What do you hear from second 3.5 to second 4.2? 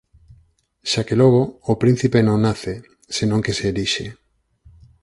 se elixe.